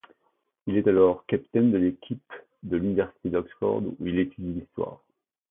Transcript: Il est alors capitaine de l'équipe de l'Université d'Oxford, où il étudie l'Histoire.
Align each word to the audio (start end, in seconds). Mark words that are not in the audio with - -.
Il 0.65 0.77
est 0.77 0.87
alors 0.87 1.27
capitaine 1.27 1.71
de 1.71 1.77
l'équipe 1.77 2.33
de 2.63 2.75
l'Université 2.77 3.29
d'Oxford, 3.29 3.83
où 3.99 4.07
il 4.07 4.17
étudie 4.17 4.53
l'Histoire. 4.59 5.03